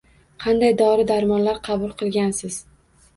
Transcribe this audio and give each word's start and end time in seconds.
Qanday 0.43 0.71
dori-darmonlar 0.79 1.59
qabul 1.67 1.91
qilgansiz? 1.99 2.59